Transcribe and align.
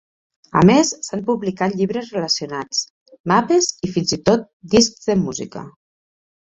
A 0.61 0.61
més, 0.69 0.93
s'han 1.07 1.21
publicat 1.27 1.75
llibres 1.81 2.09
relacionats, 2.17 2.81
mapes 3.35 3.71
i 3.89 3.95
fins 3.99 4.19
i 4.19 4.21
tot 4.31 4.53
discs 4.77 5.13
de 5.13 5.23
música. 5.27 5.69